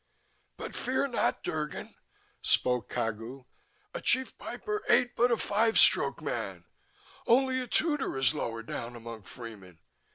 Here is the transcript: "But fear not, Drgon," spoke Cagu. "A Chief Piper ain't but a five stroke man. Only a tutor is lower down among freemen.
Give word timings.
"But 0.57 0.73
fear 0.75 1.07
not, 1.07 1.43
Drgon," 1.43 1.93
spoke 2.41 2.89
Cagu. 2.89 3.45
"A 3.93 4.01
Chief 4.01 4.35
Piper 4.39 4.81
ain't 4.89 5.11
but 5.15 5.29
a 5.31 5.37
five 5.37 5.77
stroke 5.77 6.23
man. 6.23 6.63
Only 7.27 7.61
a 7.61 7.67
tutor 7.67 8.17
is 8.17 8.33
lower 8.33 8.63
down 8.63 8.95
among 8.95 9.21
freemen. 9.21 9.77